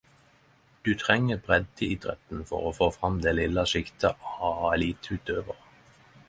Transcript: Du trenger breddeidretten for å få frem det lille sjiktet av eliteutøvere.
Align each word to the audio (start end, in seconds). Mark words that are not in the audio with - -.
Du 0.83 0.95
trenger 1.01 1.37
breddeidretten 1.49 2.41
for 2.53 2.65
å 2.71 2.71
få 2.79 2.87
frem 2.97 3.19
det 3.27 3.35
lille 3.41 3.67
sjiktet 3.75 4.27
av 4.49 4.59
eliteutøvere. 4.79 5.61